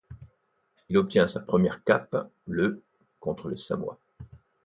[0.89, 2.81] Il obtient sa première cape le
[3.19, 3.99] contre les Samoa.